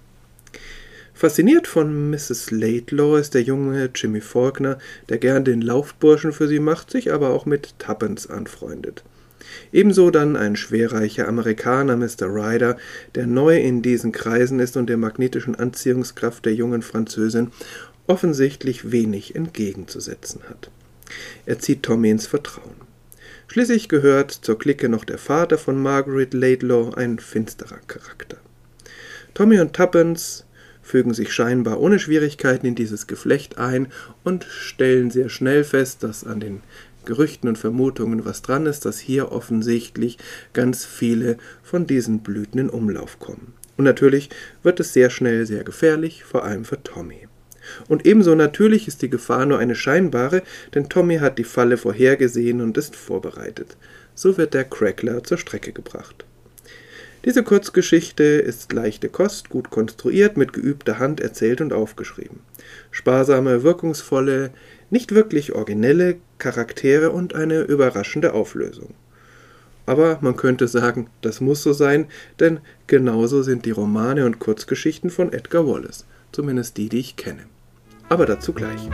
Fasziniert 1.13 1.65
von 1.65 2.11
Mrs. 2.11 2.51
Laidlaw 2.51 3.19
ist 3.19 3.33
der 3.33 3.41
junge 3.41 3.89
Jimmy 3.95 4.21
Faulkner, 4.21 4.77
der 5.09 5.17
gern 5.17 5.43
den 5.43 5.61
Laufburschen 5.61 6.31
für 6.31 6.47
sie 6.47 6.59
macht, 6.59 6.91
sich 6.91 7.11
aber 7.11 7.31
auch 7.31 7.47
mit 7.47 7.79
Tuppence 7.79 8.29
anfreundet. 8.29 9.03
Ebenso 9.71 10.11
dann 10.11 10.35
ein 10.35 10.55
schwerreicher 10.55 11.27
Amerikaner, 11.27 11.97
Mr. 11.97 12.27
Ryder, 12.27 12.77
der 13.15 13.27
neu 13.27 13.57
in 13.57 13.81
diesen 13.81 14.11
Kreisen 14.11 14.59
ist 14.59 14.77
und 14.77 14.87
der 14.91 14.97
magnetischen 14.97 15.55
Anziehungskraft 15.55 16.45
der 16.45 16.53
jungen 16.53 16.83
Französin 16.83 17.51
offensichtlich 18.05 18.91
wenig 18.91 19.35
entgegenzusetzen 19.35 20.41
hat. 20.49 20.69
Er 21.45 21.59
zieht 21.59 21.83
Tommy 21.83 22.09
ins 22.09 22.27
Vertrauen. 22.27 22.75
Schließlich 23.47 23.87
gehört 23.87 24.31
zur 24.31 24.59
Clique 24.59 24.89
noch 24.89 25.05
der 25.05 25.17
Vater 25.17 25.57
von 25.57 25.81
Margaret 25.81 26.33
Laidlaw, 26.33 26.95
ein 26.95 27.19
finsterer 27.19 27.79
Charakter. 27.87 28.37
Tommy 29.33 29.59
und 29.59 29.73
Tuppence 29.73 30.45
fügen 30.81 31.13
sich 31.13 31.33
scheinbar 31.33 31.79
ohne 31.79 31.99
Schwierigkeiten 31.99 32.65
in 32.65 32.75
dieses 32.75 33.07
Geflecht 33.07 33.57
ein 33.57 33.87
und 34.23 34.45
stellen 34.45 35.11
sehr 35.11 35.29
schnell 35.29 35.63
fest, 35.63 36.03
dass 36.03 36.23
an 36.23 36.39
den 36.39 36.61
Gerüchten 37.05 37.47
und 37.47 37.57
Vermutungen 37.57 38.25
was 38.25 38.41
dran 38.41 38.65
ist, 38.65 38.85
dass 38.85 38.99
hier 38.99 39.31
offensichtlich 39.31 40.17
ganz 40.53 40.85
viele 40.85 41.37
von 41.63 41.87
diesen 41.87 42.19
Blüten 42.19 42.59
in 42.59 42.69
Umlauf 42.69 43.19
kommen. 43.19 43.53
Und 43.77 43.85
natürlich 43.85 44.29
wird 44.63 44.79
es 44.79 44.91
sehr 44.91 45.09
schnell 45.09 45.45
sehr 45.45 45.63
gefährlich, 45.63 46.23
vor 46.23 46.43
allem 46.43 46.65
für 46.65 46.81
Tommy. 46.83 47.27
Und 47.87 48.05
ebenso 48.05 48.35
natürlich 48.35 48.87
ist 48.87 49.01
die 49.01 49.09
Gefahr 49.09 49.45
nur 49.45 49.59
eine 49.59 49.75
scheinbare, 49.75 50.43
denn 50.73 50.89
Tommy 50.89 51.17
hat 51.17 51.37
die 51.37 51.43
Falle 51.43 51.77
vorhergesehen 51.77 52.61
und 52.61 52.77
ist 52.77 52.95
vorbereitet. 52.95 53.77
So 54.15 54.37
wird 54.37 54.53
der 54.53 54.63
Crackler 54.63 55.23
zur 55.23 55.37
Strecke 55.37 55.71
gebracht. 55.71 56.25
Diese 57.25 57.43
Kurzgeschichte 57.43 58.23
ist 58.23 58.71
leichte 58.71 59.09
Kost, 59.09 59.49
gut 59.49 59.69
konstruiert, 59.69 60.37
mit 60.37 60.53
geübter 60.53 60.97
Hand 60.97 61.19
erzählt 61.19 61.59
und 61.61 61.73
aufgeschrieben. 61.73 62.39
Sparsame, 62.89 63.63
wirkungsvolle, 63.63 64.51
nicht 64.89 65.13
wirklich 65.13 65.53
originelle 65.53 66.17
Charaktere 66.37 67.11
und 67.11 67.35
eine 67.35 67.61
überraschende 67.61 68.33
Auflösung. 68.33 68.93
Aber 69.85 70.19
man 70.21 70.35
könnte 70.35 70.67
sagen, 70.67 71.09
das 71.21 71.41
muss 71.41 71.63
so 71.63 71.73
sein, 71.73 72.07
denn 72.39 72.59
genauso 72.87 73.41
sind 73.41 73.65
die 73.65 73.71
Romane 73.71 74.25
und 74.25 74.39
Kurzgeschichten 74.39 75.09
von 75.09 75.33
Edgar 75.33 75.67
Wallace, 75.67 76.05
zumindest 76.31 76.77
die, 76.77 76.89
die 76.89 76.99
ich 76.99 77.15
kenne. 77.15 77.43
Aber 78.09 78.25
dazu 78.25 78.53
gleich. 78.53 78.89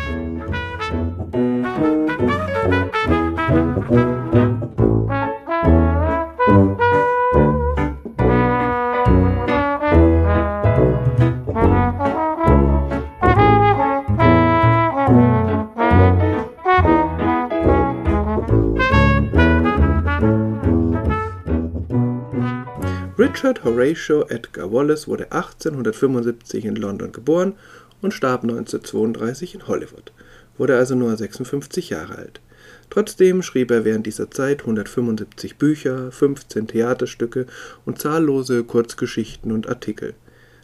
Richard 23.43 23.63
Horatio 23.63 24.25
Edgar 24.29 24.71
Wallace 24.71 25.07
wurde 25.07 25.31
1875 25.31 26.65
in 26.65 26.75
London 26.75 27.11
geboren 27.11 27.55
und 28.03 28.13
starb 28.13 28.43
1932 28.43 29.55
in 29.55 29.67
Hollywood, 29.67 30.11
wurde 30.57 30.77
also 30.77 30.93
nur 30.93 31.15
56 31.15 31.89
Jahre 31.89 32.17
alt. 32.17 32.41
Trotzdem 32.89 33.41
schrieb 33.41 33.71
er 33.71 33.85
während 33.85 34.05
dieser 34.05 34.29
Zeit 34.29 34.61
175 34.61 35.55
Bücher, 35.57 36.11
15 36.11 36.67
Theaterstücke 36.67 37.47
und 37.85 37.99
zahllose 37.99 38.63
Kurzgeschichten 38.63 39.51
und 39.51 39.67
Artikel. 39.67 40.13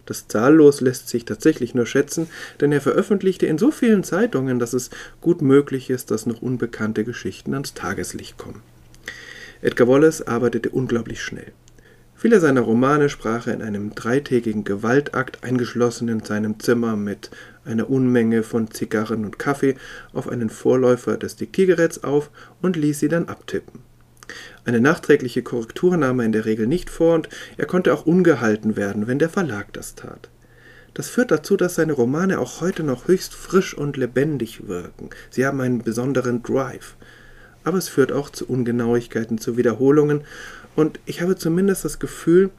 Das 0.05 0.27
zahllos 0.27 0.81
lässt 0.81 1.07
sich 1.09 1.25
tatsächlich 1.25 1.75
nur 1.75 1.85
schätzen, 1.85 2.27
denn 2.61 2.71
er 2.71 2.81
veröffentlichte 2.81 3.45
in 3.45 3.57
so 3.57 3.71
vielen 3.71 4.03
Zeitungen, 4.03 4.59
dass 4.59 4.73
es 4.73 4.89
gut 5.21 5.41
möglich 5.41 5.89
ist, 5.89 6.11
dass 6.11 6.25
noch 6.25 6.41
unbekannte 6.41 7.03
Geschichten 7.03 7.53
ans 7.53 7.73
Tageslicht 7.73 8.37
kommen. 8.37 8.61
Edgar 9.61 9.87
Wallace 9.87 10.21
arbeitete 10.21 10.69
unglaublich 10.69 11.21
schnell. 11.21 11.51
Viele 12.19 12.41
seiner 12.41 12.59
Romane 12.59 13.07
sprach 13.07 13.47
er 13.47 13.53
in 13.53 13.61
einem 13.61 13.95
dreitägigen 13.95 14.65
Gewaltakt 14.65 15.45
eingeschlossen 15.45 16.09
in 16.09 16.21
seinem 16.21 16.59
Zimmer 16.59 16.97
mit 16.97 17.31
einer 17.63 17.89
Unmenge 17.89 18.43
von 18.43 18.69
Zigarren 18.71 19.23
und 19.23 19.39
Kaffee 19.39 19.77
auf 20.11 20.27
einen 20.27 20.49
Vorläufer 20.49 21.15
des 21.15 21.37
Diktiergeräts 21.37 22.03
auf 22.03 22.29
und 22.61 22.75
ließ 22.75 22.99
sie 22.99 23.07
dann 23.07 23.29
abtippen. 23.29 23.79
Eine 24.65 24.81
nachträgliche 24.81 25.43
Korrektur 25.43 25.95
nahm 25.95 26.19
er 26.19 26.25
in 26.25 26.33
der 26.33 26.43
Regel 26.43 26.67
nicht 26.67 26.89
vor 26.89 27.15
und 27.15 27.29
er 27.55 27.67
konnte 27.67 27.93
auch 27.93 28.05
ungehalten 28.05 28.75
werden, 28.75 29.07
wenn 29.07 29.19
der 29.19 29.29
Verlag 29.29 29.71
das 29.71 29.95
tat. 29.95 30.27
Das 30.93 31.07
führt 31.07 31.31
dazu, 31.31 31.55
dass 31.55 31.75
seine 31.75 31.93
Romane 31.93 32.39
auch 32.39 32.59
heute 32.59 32.83
noch 32.83 33.07
höchst 33.07 33.33
frisch 33.33 33.73
und 33.73 33.95
lebendig 33.95 34.67
wirken. 34.67 35.09
Sie 35.29 35.45
haben 35.45 35.61
einen 35.61 35.83
besonderen 35.83 36.43
Drive. 36.43 36.97
Aber 37.63 37.77
es 37.77 37.89
führt 37.89 38.11
auch 38.11 38.29
zu 38.29 38.47
Ungenauigkeiten, 38.47 39.37
zu 39.37 39.57
Wiederholungen 39.57 40.21
und 40.75 40.99
ich 41.05 41.21
habe 41.21 41.35
zumindest 41.35 41.85
das 41.85 41.99
Gefühl, 41.99 42.51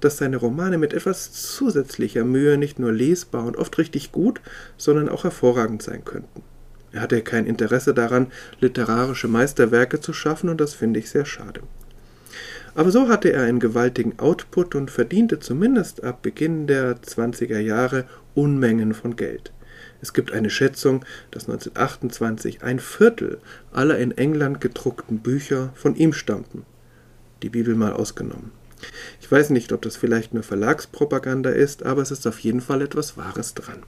dass 0.00 0.18
seine 0.18 0.36
Romane 0.36 0.78
mit 0.78 0.92
etwas 0.92 1.32
zusätzlicher 1.32 2.24
Mühe 2.24 2.58
nicht 2.58 2.78
nur 2.78 2.92
lesbar 2.92 3.46
und 3.46 3.56
oft 3.56 3.78
richtig 3.78 4.12
gut, 4.12 4.40
sondern 4.76 5.08
auch 5.08 5.24
hervorragend 5.24 5.82
sein 5.82 6.04
könnten. 6.04 6.42
Er 6.92 7.00
hatte 7.00 7.22
kein 7.22 7.46
Interesse 7.46 7.94
daran, 7.94 8.28
literarische 8.60 9.28
Meisterwerke 9.28 10.00
zu 10.00 10.12
schaffen, 10.12 10.48
und 10.48 10.60
das 10.60 10.74
finde 10.74 11.00
ich 11.00 11.10
sehr 11.10 11.24
schade. 11.24 11.62
Aber 12.74 12.90
so 12.90 13.08
hatte 13.08 13.32
er 13.32 13.44
einen 13.44 13.60
gewaltigen 13.60 14.18
Output 14.18 14.74
und 14.74 14.90
verdiente 14.90 15.40
zumindest 15.40 16.04
ab 16.04 16.22
Beginn 16.22 16.66
der 16.66 17.00
20er 17.00 17.58
Jahre 17.58 18.04
Unmengen 18.34 18.94
von 18.94 19.16
Geld. 19.16 19.52
Es 20.02 20.12
gibt 20.12 20.32
eine 20.32 20.50
Schätzung, 20.50 21.04
dass 21.30 21.48
1928 21.48 22.62
ein 22.62 22.78
Viertel 22.78 23.38
aller 23.72 23.98
in 23.98 24.12
England 24.12 24.60
gedruckten 24.60 25.20
Bücher 25.20 25.72
von 25.74 25.96
ihm 25.96 26.12
stammten 26.12 26.66
die 27.44 27.50
Bibel 27.50 27.74
mal 27.74 27.92
ausgenommen. 27.92 28.50
Ich 29.20 29.30
weiß 29.30 29.50
nicht, 29.50 29.72
ob 29.72 29.82
das 29.82 29.96
vielleicht 29.96 30.34
nur 30.34 30.42
Verlagspropaganda 30.42 31.50
ist, 31.50 31.84
aber 31.84 32.02
es 32.02 32.10
ist 32.10 32.26
auf 32.26 32.38
jeden 32.40 32.60
Fall 32.60 32.82
etwas 32.82 33.16
Wahres 33.16 33.54
dran. 33.54 33.82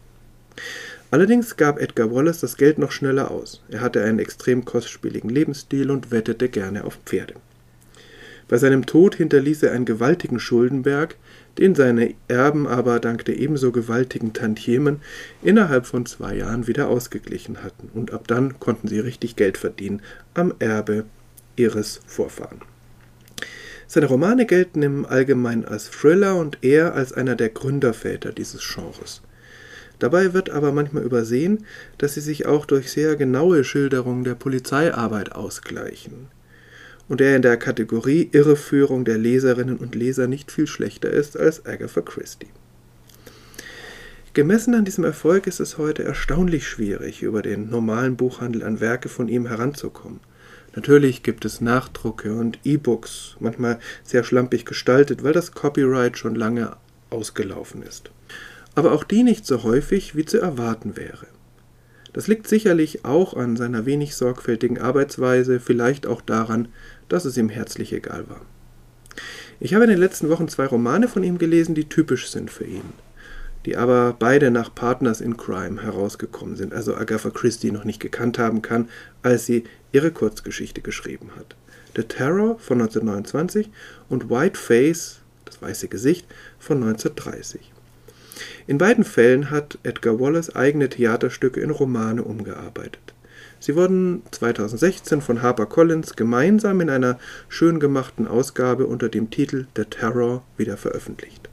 Allerdings 1.11 1.57
gab 1.57 1.81
Edgar 1.81 2.13
Wallace 2.13 2.41
das 2.41 2.57
Geld 2.57 2.79
noch 2.79 2.93
schneller 2.93 3.31
aus. 3.31 3.63
Er 3.71 3.81
hatte 3.81 4.03
einen 4.03 4.19
extrem 4.19 4.65
kostspieligen 4.65 5.31
Lebensstil 5.31 5.91
und 5.91 6.11
wettete 6.11 6.49
gerne 6.49 6.85
auf 6.85 6.99
Pferde. 7.07 7.35
Bei 8.49 8.59
seinem 8.59 8.87
Tod 8.87 9.15
hinterließ 9.17 9.63
er 9.65 9.73
einen 9.73 9.87
gewaltigen 9.87 10.39
Schuldenberg, 10.39 11.17
den 11.59 11.75
seine 11.75 12.15
Erben 12.29 12.67
aber 12.67 13.01
dank 13.01 13.25
der 13.25 13.39
ebenso 13.39 13.73
gewaltigen 13.73 14.35
Tantiemen 14.35 15.01
innerhalb 15.43 15.87
von 15.87 16.07
zwei 16.07 16.37
Jahren 16.37 16.67
wieder 16.67 16.89
ausgeglichen 16.89 17.63
hatten, 17.63 17.89
und 17.95 18.13
ab 18.13 18.29
dann 18.29 18.61
konnten 18.61 18.89
sie 18.89 19.01
richtig 19.01 19.35
Geld 19.35 19.57
verdienen 19.57 20.03
am 20.35 20.53
Erbe 20.59 21.05
ihres 21.57 22.01
Vorfahren. 22.07 22.61
Seine 23.87 24.07
Romane 24.07 24.47
gelten 24.47 24.83
im 24.83 25.07
Allgemeinen 25.07 25.65
als 25.65 25.91
Thriller 25.91 26.37
und 26.37 26.59
er 26.63 26.95
als 26.95 27.13
einer 27.13 27.37
der 27.37 27.51
Gründerväter 27.51 28.33
dieses 28.33 28.63
Genres. 28.75 29.23
Dabei 29.99 30.35
wird 30.35 30.51
aber 30.51 30.73
manchmal 30.73 31.05
übersehen, 31.05 31.65
dass 31.99 32.15
sie 32.15 32.21
sich 32.21 32.47
auch 32.47 32.67
durch 32.67 32.91
sehr 32.91 33.17
genaue 33.17 33.65
Schilderungen 33.65 34.25
der 34.25 34.35
Polizeiarbeit 34.35 35.33
ausgleichen 35.33 36.29
und 37.09 37.21
er 37.21 37.37
in 37.37 37.43
der 37.43 37.57
Kategorie 37.57 38.29
Irreführung 38.33 39.05
der 39.05 39.19
Leserinnen 39.19 39.77
und 39.77 39.95
Leser 39.95 40.27
nicht 40.27 40.51
viel 40.51 40.67
schlechter 40.67 41.11
ist 41.11 41.39
als 41.39 41.65
Agatha 41.65 42.01
Christie. 42.01 42.49
Gemessen 44.35 44.75
an 44.75 44.85
diesem 44.85 45.05
Erfolg 45.05 45.47
ist 45.47 45.61
es 45.61 45.79
heute 45.79 46.05
erstaunlich 46.05 46.69
schwierig, 46.69 47.23
über 47.23 47.41
den 47.41 47.71
normalen 47.71 48.17
Buchhandel 48.17 48.65
an 48.65 48.81
Werke 48.81 49.09
von 49.09 49.29
ihm 49.29 49.47
heranzukommen. 49.47 50.21
Natürlich 50.77 51.23
gibt 51.23 51.47
es 51.47 51.63
Nachdrucke 51.63 52.35
und 52.35 52.59
E-Books, 52.63 53.37
manchmal 53.41 53.81
sehr 54.05 54.23
schlampig 54.23 54.67
gestaltet, 54.67 55.25
weil 55.25 55.33
das 55.33 55.53
Copyright 55.53 56.19
schon 56.19 56.35
lange 56.35 56.77
ausgelaufen 57.09 57.83
ist. 57.83 58.11
Aber 58.75 58.93
auch 58.93 59.03
die 59.03 59.23
nicht 59.23 59.47
so 59.47 59.63
häufig, 59.63 60.17
wie 60.17 60.27
zu 60.27 60.39
erwarten 60.39 60.97
wäre. 60.97 61.27
Das 62.13 62.29
liegt 62.29 62.47
sicherlich 62.47 63.07
auch 63.07 63.35
an 63.35 63.57
seiner 63.57 63.87
wenig 63.87 64.17
sorgfältigen 64.17 64.79
Arbeitsweise, 64.79 65.61
vielleicht 65.61 66.07
auch 66.07 66.21
daran, 66.21 66.69
dass 67.09 67.25
es 67.25 67.39
ihm 67.39 67.49
herzlich 67.49 67.95
egal 67.95 68.29
war. 68.29 68.43
Ich 69.61 69.73
habe 69.73 69.85
in 69.85 69.91
den 69.91 69.99
letzten 69.99 70.29
Wochen 70.29 70.49
zwei 70.49 70.67
Romane 70.67 71.09
von 71.09 71.25
ihm 71.25 71.39
gelesen, 71.39 71.75
die 71.75 71.89
typisch 71.89 72.29
sind 72.29 72.51
für 72.51 72.65
ihn 72.65 72.93
die 73.67 73.77
aber 73.77 74.15
beide 74.17 74.51
nach 74.53 74.73
Partners 74.75 75.21
in 75.21 75.37
Crime 75.37 75.83
herausgekommen 75.83 76.55
sind, 76.57 76.73
also 76.73 76.95
Agatha 76.95 77.31
Christie 77.31 77.73
noch 77.73 77.85
nicht 77.85 78.01
gekannt 78.01 78.39
haben 78.39 78.63
kann, 78.63 78.89
als 79.23 79.45
sie 79.45 79.65
ihre 79.93 80.13
Kurzgeschichte 80.13 80.81
geschrieben 80.81 81.33
hat. 81.37 81.57
The 81.97 82.05
Terror 82.05 82.59
von 82.61 82.81
1929 82.81 83.71
und 84.09 84.31
White 84.31 84.59
Face, 84.59 85.19
das 85.45 85.61
weiße 85.61 85.89
Gesicht, 85.89 86.27
von 86.61 86.77
1930. 86.77 87.73
In 88.69 88.79
beiden 88.79 89.03
Fällen 89.03 89.51
hat 89.51 89.79
Edgar 89.83 90.21
Wallace 90.21 90.55
eigene 90.55 90.89
Theaterstücke 90.89 91.61
in 91.61 91.71
Romane 91.71 92.23
umgearbeitet. 92.23 93.15
Sie 93.59 93.75
wurden 93.75 94.23
2016 94.31 95.23
von 95.23 95.43
HarperCollins 95.43 96.15
gemeinsam 96.15 96.81
in 96.81 96.91
einer 96.91 97.19
schön 97.49 97.81
gemachten 97.81 98.29
Ausgabe 98.29 98.87
unter 98.87 99.09
dem 99.09 99.31
Titel 99.31 99.67
The 99.75 99.87
Terror 99.87 100.45
wieder 100.57 100.77
veröffentlicht. 100.77 101.49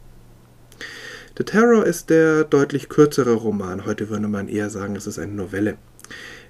The 1.35 1.43
Terror 1.43 1.83
ist 1.83 2.11
der 2.11 2.43
deutlich 2.43 2.89
kürzere 2.89 3.33
Roman. 3.33 3.87
Heute 3.87 4.09
würde 4.09 4.27
man 4.27 4.47
eher 4.47 4.69
sagen, 4.69 4.95
es 4.95 5.07
ist 5.07 5.17
eine 5.17 5.31
Novelle. 5.31 5.77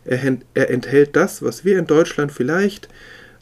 Er, 0.03 0.19
er 0.55 0.69
enthält 0.69 1.15
das, 1.15 1.41
was 1.41 1.63
wir 1.63 1.79
in 1.79 1.87
Deutschland 1.87 2.33
vielleicht 2.33 2.89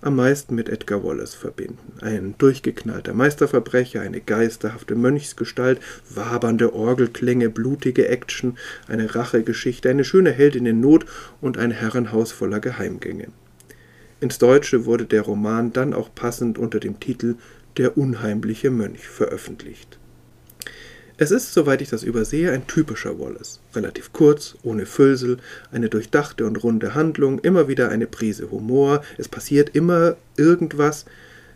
am 0.01 0.17
meisten 0.17 0.53
mit 0.53 0.69
Edgar 0.69 1.03
Wallace 1.03 1.33
verbinden. 1.33 1.93
Ein 2.01 2.35
durchgeknallter 2.37 3.15
Meisterverbrecher, 3.15 4.01
eine 4.01 4.21
geisterhafte 4.21 4.93
Mönchsgestalt, 4.93 5.79
wabernde 6.13 6.75
Orgelklänge, 6.75 7.49
blutige 7.49 8.07
Action, 8.07 8.59
eine 8.87 9.15
Rachegeschichte, 9.15 9.89
eine 9.89 10.03
schöne 10.03 10.29
Heldin 10.29 10.67
in 10.67 10.79
Not 10.79 11.07
und 11.41 11.57
ein 11.57 11.71
Herrenhaus 11.71 12.31
voller 12.31 12.59
Geheimgänge. 12.59 13.29
Ins 14.19 14.37
Deutsche 14.37 14.85
wurde 14.85 15.05
der 15.05 15.23
Roman 15.23 15.73
dann 15.73 15.95
auch 15.95 16.13
passend 16.13 16.59
unter 16.59 16.79
dem 16.79 16.99
Titel 16.99 17.37
Der 17.77 17.97
unheimliche 17.97 18.69
Mönch 18.69 19.07
veröffentlicht. 19.07 19.97
Es 21.21 21.29
ist, 21.29 21.53
soweit 21.53 21.83
ich 21.83 21.89
das 21.89 22.01
übersehe, 22.01 22.51
ein 22.51 22.65
typischer 22.65 23.19
Wallace. 23.19 23.59
Relativ 23.75 24.11
kurz, 24.11 24.55
ohne 24.63 24.87
Füllsel, 24.87 25.37
eine 25.71 25.87
durchdachte 25.87 26.47
und 26.47 26.63
runde 26.63 26.95
Handlung, 26.95 27.37
immer 27.37 27.67
wieder 27.67 27.89
eine 27.89 28.07
Prise 28.07 28.49
Humor, 28.49 29.03
es 29.19 29.27
passiert 29.27 29.75
immer 29.75 30.15
irgendwas, 30.35 31.05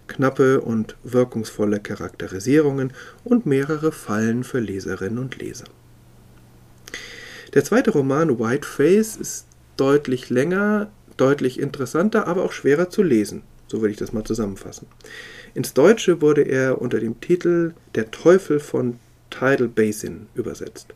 knappe 0.06 0.62
und 0.62 0.96
wirkungsvolle 1.04 1.80
Charakterisierungen 1.80 2.94
und 3.24 3.48
mehrere 3.48 3.92
Fallen 3.92 4.44
für 4.44 4.60
Leserinnen 4.60 5.18
und 5.18 5.40
Leser. 5.40 5.66
Der 7.56 7.64
zweite 7.64 7.90
Roman 7.90 8.38
White 8.38 8.68
Face 8.68 9.16
ist 9.16 9.48
deutlich 9.78 10.30
länger, 10.30 10.92
deutlich 11.18 11.60
interessanter, 11.60 12.28
aber 12.28 12.44
auch 12.44 12.52
schwerer 12.52 12.92
zu 12.92 13.02
lesen. 13.02 13.42
So 13.66 13.82
würde 13.82 13.94
ich 13.94 13.98
das 13.98 14.14
mal 14.14 14.24
zusammenfassen. 14.24 14.86
Ins 15.56 15.74
Deutsche 15.74 16.22
wurde 16.22 16.44
er 16.44 16.80
unter 16.84 17.00
dem 17.00 17.20
Titel 17.20 17.74
Der 17.96 18.12
Teufel 18.12 18.60
von 18.60 19.00
Tidal 19.30 19.68
Basin 19.68 20.28
übersetzt. 20.36 20.94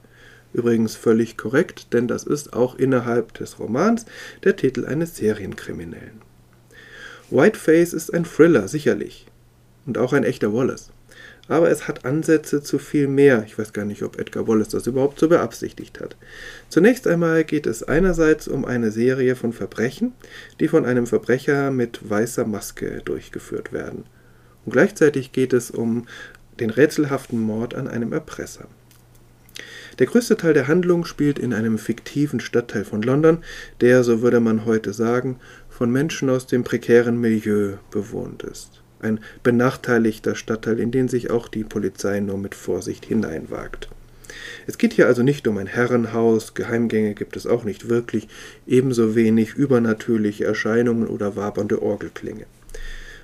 Übrigens 0.54 0.96
völlig 0.96 1.38
korrekt, 1.38 1.94
denn 1.94 2.08
das 2.08 2.24
ist 2.24 2.54
auch 2.54 2.76
innerhalb 2.76 3.34
des 3.34 3.60
Romans 3.60 4.06
der 4.44 4.56
Titel 4.56 4.86
eines 4.86 5.16
Serienkriminellen. 5.16 6.22
Whiteface 7.30 7.94
ist 7.94 8.14
ein 8.14 8.26
Thriller, 8.26 8.68
sicherlich. 8.68 9.28
Und 9.86 9.98
auch 9.98 10.14
ein 10.14 10.24
echter 10.24 10.54
Wallace. 10.54 10.92
Aber 11.48 11.70
es 11.70 11.88
hat 11.88 12.06
Ansätze 12.06 12.62
zu 12.62 12.78
viel 12.78 13.08
mehr. 13.08 13.44
Ich 13.46 13.58
weiß 13.58 13.74
gar 13.74 13.86
nicht, 13.86 14.04
ob 14.04 14.20
Edgar 14.20 14.48
Wallace 14.48 14.70
das 14.70 14.86
überhaupt 14.86 15.20
so 15.20 15.28
beabsichtigt 15.30 16.00
hat. 16.00 16.16
Zunächst 16.70 17.08
einmal 17.08 17.44
geht 17.44 17.66
es 17.66 17.82
einerseits 17.82 18.48
um 18.48 18.66
eine 18.66 18.92
Serie 18.92 19.36
von 19.36 19.52
Verbrechen, 19.52 20.14
die 20.60 20.68
von 20.68 20.86
einem 20.86 21.08
Verbrecher 21.08 21.72
mit 21.72 22.08
weißer 22.08 22.46
Maske 22.46 23.02
durchgeführt 23.04 23.74
werden. 23.74 24.06
Und 24.66 24.74
gleichzeitig 24.74 25.32
geht 25.32 25.54
es 25.54 25.72
um 25.72 26.06
den 26.60 26.70
rätselhaften 26.70 27.40
Mord 27.40 27.76
an 27.76 27.88
einem 27.88 28.14
Erpresser. 28.14 28.68
Der 30.00 30.08
größte 30.08 30.38
Teil 30.38 30.54
der 30.54 30.68
Handlung 30.68 31.04
spielt 31.04 31.40
in 31.40 31.54
einem 31.54 31.78
fiktiven 31.78 32.40
Stadtteil 32.40 32.86
von 32.86 33.02
London, 33.02 33.40
der, 33.82 34.04
so 34.04 34.22
würde 34.22 34.40
man 34.40 34.66
heute 34.66 34.94
sagen, 34.94 35.38
von 35.70 35.92
Menschen 35.92 36.30
aus 36.30 36.48
dem 36.48 36.64
prekären 36.64 37.20
Milieu 37.20 37.74
bewohnt 37.92 38.44
ist. 38.44 38.82
Ein 39.02 39.20
benachteiligter 39.44 40.36
Stadtteil, 40.36 40.80
in 40.80 40.92
den 40.92 41.08
sich 41.08 41.30
auch 41.30 41.48
die 41.48 41.64
Polizei 41.64 42.20
nur 42.20 42.38
mit 42.38 42.56
Vorsicht 42.56 43.06
hineinwagt. 43.06 43.90
Es 44.68 44.78
geht 44.78 44.94
hier 44.94 45.08
also 45.08 45.24
nicht 45.24 45.48
um 45.48 45.58
ein 45.58 45.68
Herrenhaus, 45.68 46.54
Geheimgänge 46.54 47.14
gibt 47.14 47.36
es 47.36 47.48
auch 47.48 47.64
nicht 47.64 47.90
wirklich, 47.90 48.28
ebenso 48.68 49.16
wenig 49.16 49.56
übernatürliche 49.56 50.46
Erscheinungen 50.46 51.08
oder 51.08 51.36
wabernde 51.36 51.82
Orgelklänge. 51.82 52.46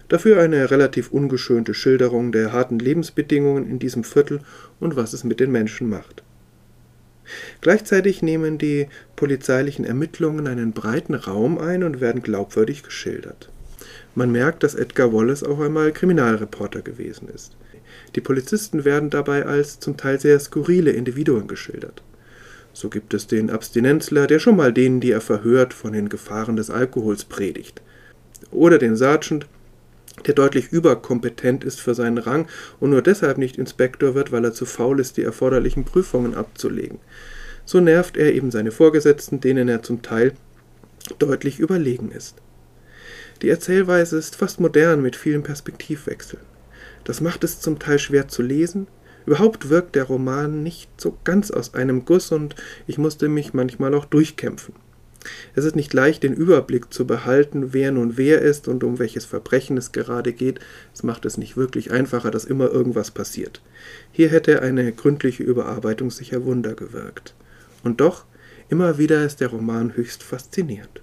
Dafür 0.07 0.39
eine 0.39 0.69
relativ 0.69 1.11
ungeschönte 1.11 1.73
Schilderung 1.73 2.31
der 2.31 2.51
harten 2.51 2.79
Lebensbedingungen 2.79 3.69
in 3.69 3.79
diesem 3.79 4.03
Viertel 4.03 4.39
und 4.79 4.95
was 4.95 5.13
es 5.13 5.23
mit 5.23 5.39
den 5.39 5.51
Menschen 5.51 5.89
macht. 5.89 6.23
Gleichzeitig 7.61 8.21
nehmen 8.21 8.59
die 8.59 8.87
polizeilichen 9.15 9.83
Ermittlungen 9.83 10.47
einen 10.47 10.73
breiten 10.73 11.15
Raum 11.15 11.57
ein 11.57 11.83
und 11.83 12.01
werden 12.01 12.21
glaubwürdig 12.21 12.83
geschildert. 12.83 13.49
Man 14.13 14.31
merkt, 14.31 14.63
dass 14.63 14.75
Edgar 14.75 15.11
Wallace 15.11 15.43
auch 15.43 15.59
einmal 15.59 15.91
Kriminalreporter 15.91 16.81
gewesen 16.81 17.27
ist. 17.33 17.57
Die 18.15 18.21
Polizisten 18.21 18.85
werden 18.85 19.09
dabei 19.09 19.45
als 19.45 19.79
zum 19.79 19.97
Teil 19.97 20.19
sehr 20.19 20.39
skurrile 20.39 20.91
Individuen 20.91 21.47
geschildert. 21.47 22.03
So 22.73 22.89
gibt 22.89 23.13
es 23.13 23.27
den 23.27 23.49
Abstinenzler, 23.49 24.27
der 24.27 24.39
schon 24.39 24.57
mal 24.57 24.73
denen, 24.73 24.99
die 24.99 25.11
er 25.11 25.21
verhört, 25.21 25.73
von 25.73 25.93
den 25.93 26.09
Gefahren 26.09 26.55
des 26.55 26.69
Alkohols 26.69 27.25
predigt. 27.25 27.81
Oder 28.51 28.77
den 28.77 28.95
Sergeant, 28.95 29.47
der 30.25 30.33
deutlich 30.33 30.71
überkompetent 30.71 31.63
ist 31.63 31.81
für 31.81 31.93
seinen 31.93 32.17
Rang 32.17 32.47
und 32.79 32.89
nur 32.89 33.01
deshalb 33.01 33.37
nicht 33.37 33.57
Inspektor 33.57 34.15
wird, 34.15 34.31
weil 34.31 34.45
er 34.45 34.53
zu 34.53 34.65
faul 34.65 34.99
ist, 34.99 35.17
die 35.17 35.23
erforderlichen 35.23 35.83
Prüfungen 35.83 36.35
abzulegen. 36.35 36.99
So 37.65 37.79
nervt 37.79 38.15
er 38.15 38.33
eben 38.33 38.51
seine 38.51 38.71
Vorgesetzten, 38.71 39.41
denen 39.41 39.67
er 39.67 39.83
zum 39.83 40.01
Teil 40.01 40.33
deutlich 41.19 41.59
überlegen 41.59 42.11
ist. 42.11 42.35
Die 43.41 43.49
Erzählweise 43.49 44.17
ist 44.17 44.35
fast 44.35 44.59
modern 44.59 45.01
mit 45.01 45.15
vielen 45.15 45.43
Perspektivwechseln. 45.43 46.43
Das 47.03 47.21
macht 47.21 47.43
es 47.43 47.59
zum 47.59 47.79
Teil 47.79 47.99
schwer 47.99 48.27
zu 48.27 48.41
lesen. 48.41 48.87
Überhaupt 49.25 49.69
wirkt 49.69 49.95
der 49.95 50.05
Roman 50.05 50.63
nicht 50.63 50.89
so 51.01 51.17
ganz 51.23 51.51
aus 51.51 51.73
einem 51.73 52.05
Guss 52.05 52.31
und 52.31 52.55
ich 52.87 52.97
musste 52.97 53.27
mich 53.27 53.53
manchmal 53.53 53.93
auch 53.93 54.05
durchkämpfen. 54.05 54.73
Es 55.55 55.65
ist 55.65 55.75
nicht 55.75 55.93
leicht, 55.93 56.23
den 56.23 56.33
Überblick 56.33 56.93
zu 56.93 57.05
behalten, 57.07 57.73
wer 57.73 57.91
nun 57.91 58.17
wer 58.17 58.41
ist 58.41 58.67
und 58.67 58.83
um 58.83 58.99
welches 58.99 59.25
Verbrechen 59.25 59.77
es 59.77 59.91
gerade 59.91 60.33
geht. 60.33 60.59
Es 60.93 61.03
macht 61.03 61.25
es 61.25 61.37
nicht 61.37 61.57
wirklich 61.57 61.91
einfacher, 61.91 62.31
dass 62.31 62.45
immer 62.45 62.71
irgendwas 62.71 63.11
passiert. 63.11 63.61
Hier 64.11 64.29
hätte 64.29 64.61
eine 64.61 64.91
gründliche 64.91 65.43
Überarbeitung 65.43 66.11
sicher 66.11 66.45
Wunder 66.45 66.73
gewirkt. 66.73 67.33
Und 67.83 68.01
doch, 68.01 68.25
immer 68.69 68.97
wieder 68.97 69.25
ist 69.25 69.41
der 69.41 69.49
Roman 69.49 69.95
höchst 69.95 70.23
faszinierend. 70.23 71.01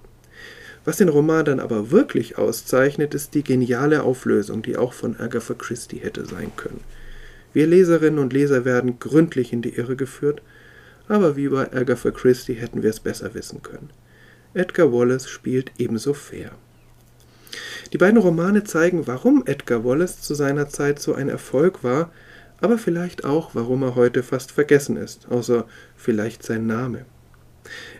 Was 0.85 0.97
den 0.97 1.09
Roman 1.09 1.45
dann 1.45 1.59
aber 1.61 1.91
wirklich 1.91 2.37
auszeichnet, 2.37 3.13
ist 3.13 3.33
die 3.33 3.43
geniale 3.43 4.03
Auflösung, 4.03 4.61
die 4.61 4.75
auch 4.75 4.91
von 4.91 5.17
Agatha 5.17 5.53
Christie 5.53 5.99
hätte 5.99 6.25
sein 6.25 6.51
können. 6.57 6.81
Wir 7.53 7.67
Leserinnen 7.67 8.19
und 8.19 8.33
Leser 8.33 8.65
werden 8.65 8.99
gründlich 8.99 9.53
in 9.53 9.61
die 9.61 9.75
Irre 9.75 9.95
geführt, 9.95 10.41
aber 11.07 11.35
wie 11.35 11.47
bei 11.47 11.71
Agatha 11.71 12.11
Christie 12.11 12.53
hätten 12.53 12.83
wir 12.83 12.89
es 12.89 12.99
besser 12.99 13.33
wissen 13.33 13.61
können. 13.61 13.91
Edgar 14.55 14.93
Wallace 14.93 15.27
spielt 15.27 15.71
ebenso 15.79 16.13
fair. 16.13 16.51
Die 17.91 17.97
beiden 17.97 18.19
Romane 18.19 18.63
zeigen, 18.63 19.07
warum 19.07 19.43
Edgar 19.47 19.83
Wallace 19.83 20.21
zu 20.21 20.35
seiner 20.35 20.69
Zeit 20.69 20.99
so 20.99 21.15
ein 21.15 21.29
Erfolg 21.29 21.83
war, 21.83 22.11
aber 22.61 22.77
vielleicht 22.77 23.25
auch, 23.25 23.55
warum 23.55 23.81
er 23.83 23.95
heute 23.95 24.21
fast 24.21 24.51
vergessen 24.51 24.95
ist, 24.95 25.27
außer 25.29 25.65
vielleicht 25.95 26.43
sein 26.43 26.67
Name. 26.67 27.05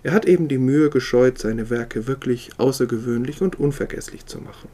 Er 0.03 0.11
hat 0.13 0.25
eben 0.25 0.47
die 0.47 0.57
Mühe 0.57 0.89
gescheut, 0.89 1.39
seine 1.39 1.69
Werke 1.69 2.07
wirklich 2.07 2.51
außergewöhnlich 2.57 3.41
und 3.41 3.59
unvergesslich 3.59 4.25
zu 4.25 4.39
machen. 4.39 4.69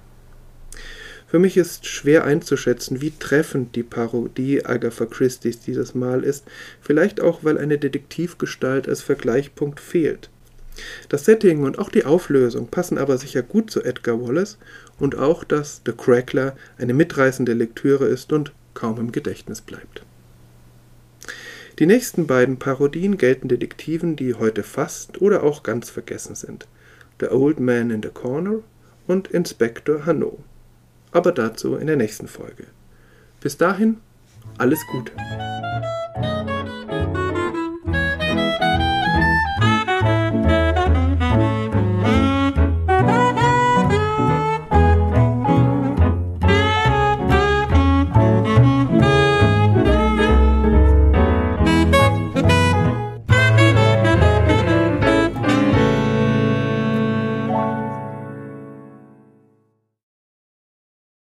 Für 1.27 1.39
mich 1.39 1.57
ist 1.57 1.85
schwer 1.85 2.23
einzuschätzen, 2.23 3.01
wie 3.01 3.11
treffend 3.11 3.75
die 3.75 3.83
Parodie 3.83 4.65
Agatha 4.65 5.05
Christie's 5.05 5.59
dieses 5.59 5.95
Mal 5.95 6.23
ist, 6.23 6.45
vielleicht 6.81 7.21
auch, 7.21 7.43
weil 7.43 7.57
eine 7.57 7.77
Detektivgestalt 7.77 8.89
als 8.89 9.01
Vergleichspunkt 9.01 9.79
fehlt. 9.79 10.29
Das 11.10 11.25
Setting 11.25 11.63
und 11.63 11.79
auch 11.79 11.89
die 11.89 12.05
Auflösung 12.05 12.67
passen 12.67 12.97
aber 12.97 13.17
sicher 13.17 13.41
gut 13.41 13.71
zu 13.71 13.84
Edgar 13.84 14.21
Wallace 14.21 14.58
und 14.99 15.17
auch, 15.17 15.43
dass 15.43 15.82
The 15.86 15.93
Crackler 15.93 16.55
eine 16.77 16.93
mitreißende 16.93 17.53
Lektüre 17.53 18.05
ist 18.05 18.32
und 18.32 18.53
kaum 18.73 18.99
im 18.99 19.12
Gedächtnis 19.12 19.62
bleibt. 19.62 20.03
Die 21.79 21.86
nächsten 21.86 22.27
beiden 22.27 22.60
Parodien 22.60 23.17
gelten 23.17 23.47
Detektiven, 23.47 24.15
die 24.15 24.34
heute 24.34 24.63
fast 24.63 25.21
oder 25.21 25.43
auch 25.43 25.63
ganz 25.63 25.89
vergessen 25.89 26.36
sind. 26.36 26.67
The 27.21 27.27
Old 27.27 27.60
Man 27.60 27.89
in 27.89 28.03
the 28.03 28.10
Corner 28.10 28.60
und 29.08 29.29
Inspector 29.29 30.05
Hanno. 30.05 30.43
Aber 31.12 31.32
dazu 31.32 31.75
in 31.75 31.88
der 31.88 31.95
nächsten 31.95 32.27
Folge. 32.27 32.65
Bis 33.41 33.58
dahin, 33.58 33.97
alles 34.58 34.79
Gute. 34.91 35.13